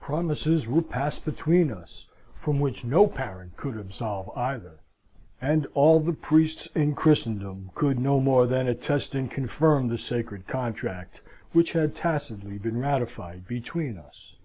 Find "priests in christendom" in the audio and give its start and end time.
6.12-7.72